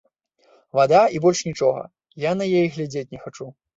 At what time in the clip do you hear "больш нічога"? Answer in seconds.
1.27-1.83